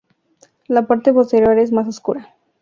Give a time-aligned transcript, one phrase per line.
[0.65, 2.21] La parte posterior es más oscuro.